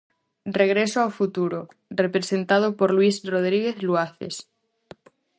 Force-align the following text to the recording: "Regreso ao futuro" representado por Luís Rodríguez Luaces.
"Regreso 0.61 0.97
ao 1.01 1.15
futuro" 1.19 1.59
representado 2.03 2.67
por 2.79 2.89
Luís 2.97 3.15
Rodríguez 3.33 3.75
Luaces. 3.87 4.35